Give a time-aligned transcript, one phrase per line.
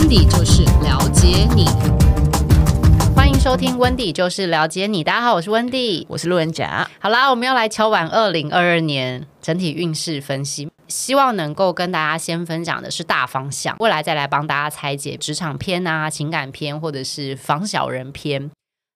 [0.00, 1.66] 温迪就是了解你，
[3.14, 5.04] 欢迎收听温迪就是了解你。
[5.04, 6.88] 大家好，我是温迪，我是路人甲。
[6.98, 18.50] 好啦，我们要来敲完二零二二年整体运势分析，希望能够跟大家先分享的是大方向，未来再来帮大家拆解职场篇啊、情感篇或者是防小人篇。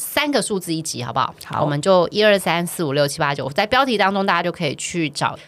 [0.00, 1.34] 三个数字一集，好不好？
[1.44, 5.38] 好，我们就一二三四五六七八九，在标题当中大家就可以去找。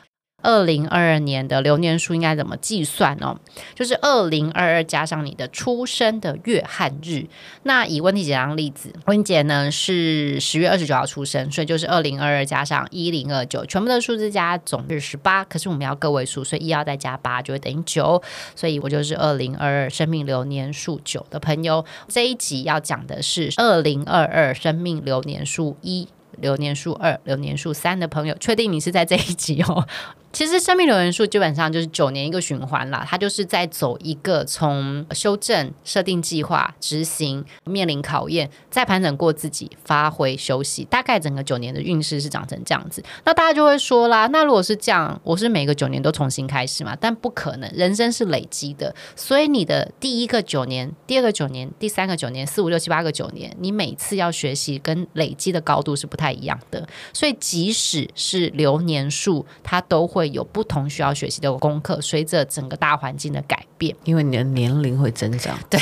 [0.41, 3.37] 二零二二年的流年数应该怎么计算哦？
[3.75, 7.27] 就是二零二二加上你的出生的月和日。
[7.65, 15.45] 那以温蒂姐当例子，温姐呢是十月二十九号出生，所以就是二零二二加上一零二九，全部的数字加总是十八。
[15.45, 18.23] 可是我们要个位数，所以一要再加八就会等于九。
[18.55, 21.85] 所以我就是二零二二生命流年数九的朋友。
[22.07, 28.37] 这一集要讲的是二零二二生命流年数一、流年数二、流年数三的朋友。
[28.39, 29.85] 确定你是在这一集哦。
[30.31, 43.03] 其实生命流年数基本上就是九年一个循环啦，它就是在走一个从修正、设定计划、执行、面临考验、再盘整过自己、发挥、休息，大概整个九年的运势是长成这样子。
[43.25, 46.95] 那大家就会说啦，那如果是这样，我是每个九年都重新开始嘛？
[47.01, 56.87] 但不可能，人生是累积的，所以你的第一个九年、第二个九年、第三个九年、四五六七八个九年，你每次要学习跟累积的高度是不太一样的。
[57.15, 60.18] 所以即使是流年数，它都会。
[60.19, 65.81] 会有不同需要学习的功课，随着整个大环境的改变，因为你的年龄会增长，对，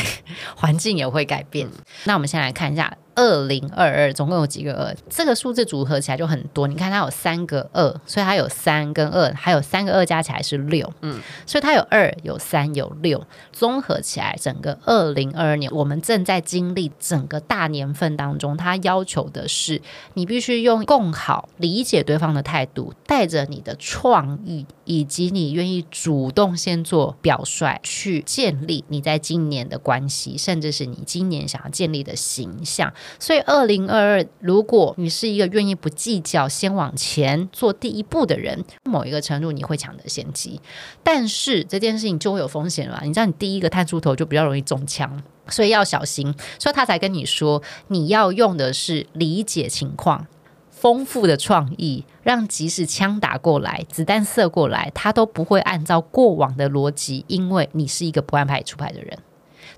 [0.54, 1.66] 环境也会改变。
[2.04, 2.94] 那我们先来看一下。
[3.16, 4.94] 二零二二总共有几个二？
[5.08, 6.68] 这个数字组合起来就很多。
[6.68, 10.92] 你看它有三个二，所以它有三跟二，还有三个二加起来是六。
[11.00, 19.80] 嗯，所以它有二、有三、有六，综合起来，整个二零二二年我们正在经历整个大年份当中，它要求的是
[20.12, 32.92] 你必须用共好、理解对方的态度，带着你的创意，以及你愿意主动先做表率，去建立你在今年的关系，甚至是你今年想要建立的形象。
[33.18, 40.60] 所以，二零二二，如果你是一个愿意不计较、先往前做第一步的人，某一个程度你会抢得先机。
[41.02, 46.34] 但是这件事情就会有风险了，你知道，你第一个探出头就比较容易中枪，所以要小心。
[46.58, 50.26] 所以他才跟你说，你要用的是理解情况、
[50.70, 59.18] 丰富的创意，让即使枪打过来、子弹射过来，他都不会按照过往的逻辑，因为你是一个不按牌出牌的人。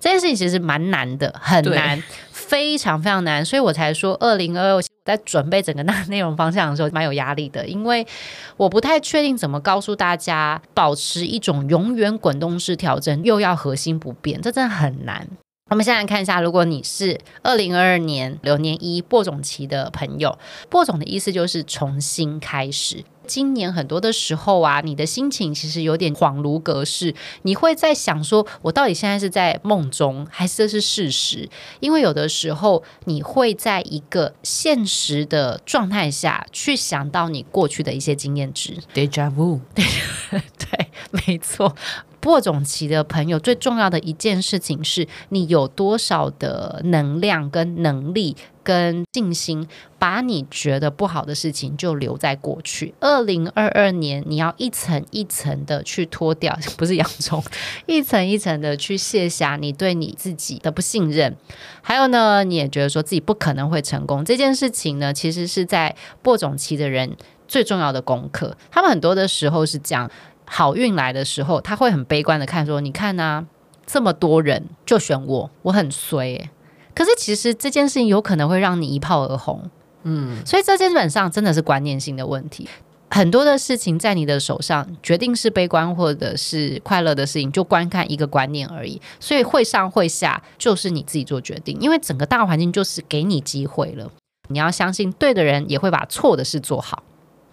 [0.00, 8.06] 这件事情其实蛮难的，很难， 非常非常难，所以我才说二零二二在准备整个那内容方向的时候蛮有压力的，因为
[8.56, 15.26] 我不太确定怎么告诉大家保持一种永远滚动式调整，又要核心不变，这真的很难。
[15.70, 20.38] 我们现在看一下，如果你是二零二二年流年一播种期的朋友，
[20.70, 23.04] 播种的意思就是重新开始。
[23.28, 31.48] 今年很多的时候啊，你的心情其实有点恍如隔世，你会在想说，我到底现在是在梦中，还是这是事实？
[31.80, 39.84] 因为有的时候你会在一个现实的状态下去想到你过去的一些经验值，Deja vu，对
[40.58, 41.76] 对，没错。
[42.20, 49.66] 播种期的朋友，最重要的一件事情是你有多少的能量、跟能力、跟信心，
[49.98, 52.92] 把你觉得不好的事情就留在过去。
[53.00, 57.42] 二零二二年，你要一层一层的去脱掉， 不是洋葱，
[57.86, 61.36] 一层一层的去卸下你对你自己的不信任。
[61.80, 68.56] 还有呢，你也觉得说自己不可能会成功，这件事情呢，其实是在播种期的人最重要的功课。
[68.70, 70.10] 他们很多的时候是这样。
[70.48, 73.46] 好运来的时候，他会很悲观的看说：“你看呐、啊，
[73.86, 76.50] 这么多人就选我，我很衰欸。”
[76.94, 79.70] 可是其实这件事情有可能会让你一炮而红，
[80.02, 82.68] 嗯，所以这基本上真的是观念性的问题。
[83.10, 89.00] 很多的事情在你的手上，决定是悲观或者是快乐的事情，就观看一个观念而已。
[89.18, 94.10] 所以会上会下就是你自己做决定，因为整个大环境就是给你机会了。
[94.48, 97.02] 你要相信，对的人也会把错的事做好。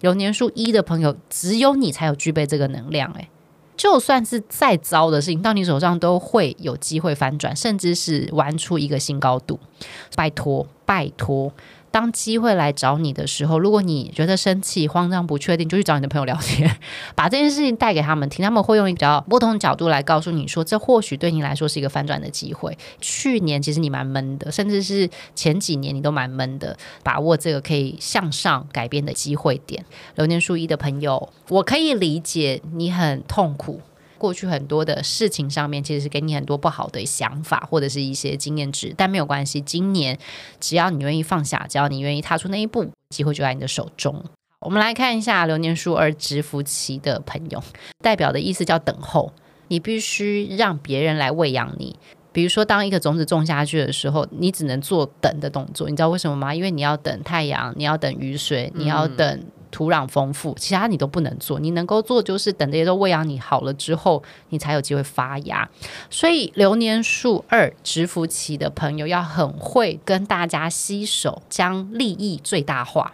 [0.01, 3.11] 流年数一的朋友，只有你才有具备这个能量。
[3.13, 3.29] 诶，
[3.77, 9.59] 就算是再糟的事情，到你手上都会有机会翻转，甚至是玩出一个新高度。
[10.15, 11.51] 拜托，拜托。
[11.95, 16.69] 当机会来找你的时候，如果你觉得生气、慌张、不确定，就去找你的朋友聊天，
[17.15, 22.77] 把这件事情带给他们听，他们会用比较不同角度来告诉你说，这或许对你来说是一个翻转的机会。
[22.99, 29.85] 去年其实你蛮闷的，甚至是前几年你都蛮闷的，把握这个可以向上改变的机会点。
[30.15, 33.79] 流年数一的朋友，我可以理解你很痛苦。
[34.25, 39.61] 过去很多的事情上面，其实是给你很多不好的想法或者是一些经验值，但没有关系。
[39.61, 40.17] 今年
[40.59, 44.25] 只要你愿意放下，只要你愿意踏出那一步，机会就在你的手中。
[44.61, 47.63] 我们来看一下流年数二值福期的朋友，
[48.01, 49.31] 代表的意思叫等候，
[49.67, 51.95] 你必须让别人来喂养你。
[52.31, 56.55] 比如说，当一个种子种下去的时候，你只能做等的动作，你知道为什么吗？
[56.55, 59.43] 因为你要等太阳，你要等雨水，你要等
[59.75, 61.59] 土壤丰富，其他你都不能做。
[61.59, 65.69] 你能够做就是等这些都喂养你好了之后，你才有机会发芽。
[66.09, 73.11] 所以流年数二蛰伏期的朋友要很会跟大家携手，将利益最大化。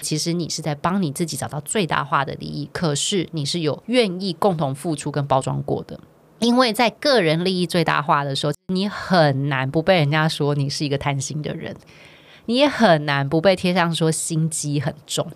[0.00, 5.98] 其实你是在帮你自己找到最大化的利益，可是你是有愿意共同付出跟包装过的。
[6.38, 11.74] 因为在个人利益最大化的时候，你很难不被人家说你是一个贪心的人，
[12.46, 15.26] 你也很难不被贴上说心机很重。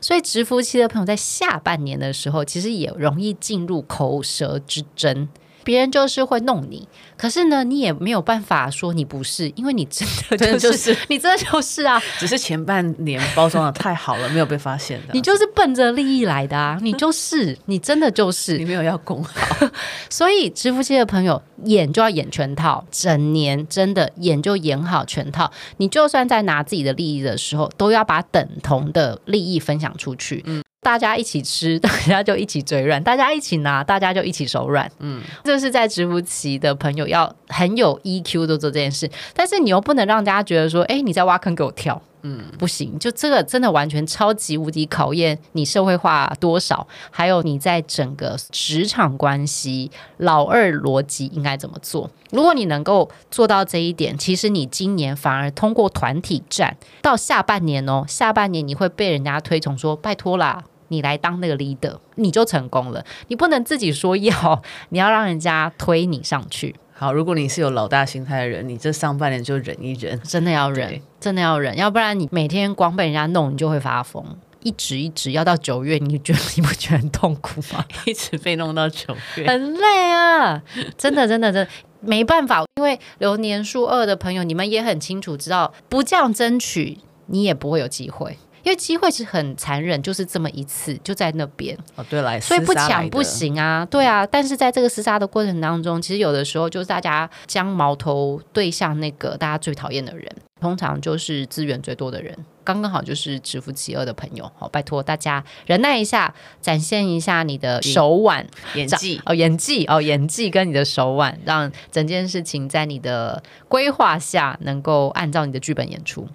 [0.00, 5.28] 所以，直夫妻的朋友在下半年的时候，其实也容易进入口舌之争。
[5.64, 15.14] 别人就是会弄你，可是呢，你也没有办法说你不是，因为你真的就是，就 是你真的就是啊，只是前半年包装的太好了，没有被发现的。
[15.14, 19.68] 你就是奔着利益来的啊，你就是，你真的就是， 你没有要功好。
[20.10, 25.50] 所以，支付期的朋友演就要演全套，整年真的演就演好全套。
[25.78, 30.42] 你就算在拿自己的利益的时候，都要把等同的利益分享出去。
[30.46, 30.62] 嗯。
[30.84, 34.88] 大家一起吃， 大家就一起嘴软；大家一起拿，大家就一起手软。
[35.00, 42.00] 嗯，这是在蛰伏期的朋友要很有 EQ 的做这件事，但是你又不能让大家觉得说，哎，你在挖坑给我跳。
[42.26, 52.10] 嗯，不行，就这个真的完全超级无敌考验你社会化多少，还有你在整个职场关系老二逻辑应该怎么做。
[52.30, 60.64] 如果你能够做到这一点，其实你今年反而通过团体战到下半年哦，下半年你会被人家推崇说，拜托啦。
[60.88, 63.04] 你来当那个 leader，你就成功了。
[63.28, 66.74] 你不能自己说要， 你要让人家推你上去。
[66.92, 74.24] 好，如果你是有老大心态的人，你这上半年就忍一忍，真的要忍，真的要忍，要不然你每天光被人家弄，你就会发疯。
[74.62, 77.84] 一直一直要到九月，你觉得你不觉得很痛苦吗？
[78.06, 80.62] 一直被弄到九月，很累啊！
[80.96, 81.70] 真的，真的，真的
[82.00, 88.38] 没办法，因为流年数二的朋友，你们也很清楚知道，不这样争取，你也不会有机会。
[88.64, 91.78] 因为机会是很残忍，就是这么一次，就在那边。
[91.94, 94.26] 哦，对来，所以不抢不行啊，对啊。
[94.26, 102.34] 但是在这个厮杀的过程当中，其实有的时候就是大家将矛头对向那个大家最讨厌的人，通常就是资源最多的人，
[102.64, 104.50] 刚刚好就是蛰伏期二的朋友。
[104.56, 116.26] 好，拜托大家忍耐一下，展现一下你的手腕、演技哦，演技哦，演技跟你的手腕，让整件事情在你的规划下能够按照你的剧本演出。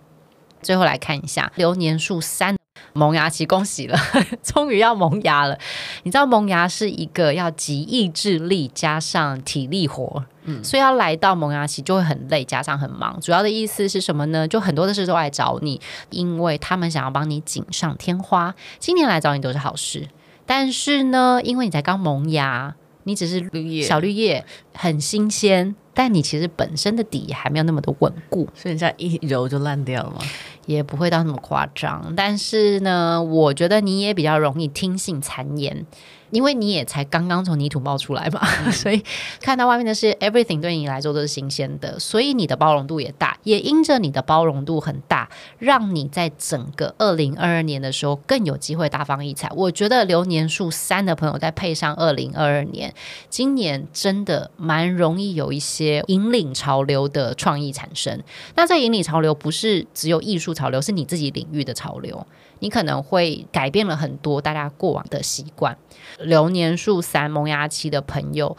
[0.61, 2.55] 最后来看一下流年数三
[2.93, 3.97] 萌芽期，恭喜了，
[4.41, 5.57] 终于要萌芽了。
[6.03, 13.19] 你知道萌芽是一个要集意志力加上体力活，嗯，所以要来到萌芽期就会很累，加上很忙。
[13.21, 14.47] 主要的意思是什么呢？
[14.47, 15.79] 就很多的事都来找你，
[16.09, 18.55] 因为他们想要帮你锦上添花。
[18.79, 20.07] 今年来找你都是好事，
[20.45, 25.75] 但是呢，因为你才刚萌芽，你只是绿叶，小绿叶，很新鲜。
[25.99, 30.19] 但你其实本身的底还没有那么的稳固，所以你这样一揉就烂掉了吗？
[30.65, 32.13] 也不会到那么夸张。
[32.15, 35.85] 但是呢，我觉得你也比较容易听信谗言。
[36.31, 39.03] 因为你也才刚刚从泥土冒出来嘛，嗯、 所以
[39.41, 49.49] 看到外面的是 everything 对你来说都是新鲜的，所以你的包容度也大，也因着你的包容度很大，让你在整个二零二二年的时候更有机会大放异彩。
[49.55, 52.93] 我觉得流年数三的朋友再配上二零二二年，
[53.29, 58.21] 今年真的蛮容易有一些引领潮流的创意产生。
[58.55, 62.25] 那这引领潮流不是只有艺术潮流，是你自己领域的潮流。
[62.59, 65.77] 你可能会改变了很多大家过往的习惯。
[66.19, 68.55] 流年数三萌芽期的朋友，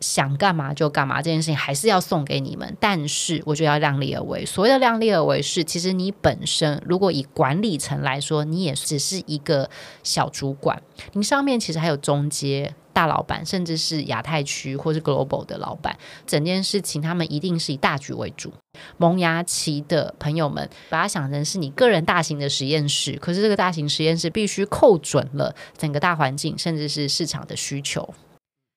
[0.00, 2.76] 想干嘛就干嘛，这件事情还是要送给你们。
[2.78, 4.44] 但是我觉得要量力而为。
[4.44, 9.70] 所谓的量力而为是，其实你本身如果以管理层来说，你也只是一个
[10.02, 10.82] 小主管，
[11.12, 12.74] 你上面其实还有中阶。
[12.94, 15.94] 大老板，甚至是亚太区或是 global 的老板，
[16.26, 18.50] 整件事情他们一定是以大局为主。
[18.96, 28.14] 萌芽期的朋友们，把它想成是你个人大型的实验室，可是这个大型实验室必须扣准了整个大环境，甚至是市场的需求。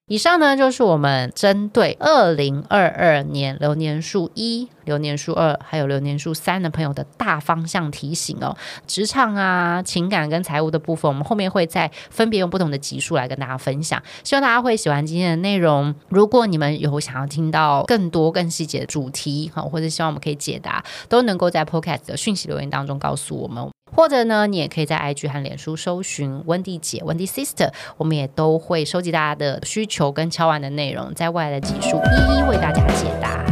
[0.09, 8.55] 以上呢，就是我们针对二零二二年流年数一、流年数二还有流年数三的朋友的大方向提醒哦。
[8.87, 14.01] 职场啊、情感跟财务的部分，我们后面会再分别用不同的集数来跟大家分享。
[14.23, 15.93] 希望大家会喜欢今天的内容。
[16.07, 23.76] 如果你们有想要听到更多更细节的主题，好，或者希望我们可以解答，都能够在 Podcast 的讯息留言当中告诉我们。
[23.97, 33.46] 或者呢，你也可以在 IG 和脸书搜寻温蒂姐、温蒂 Sister，我们也都会收集大家的需求跟敲完的内容，在未来的集数一一为大家解答。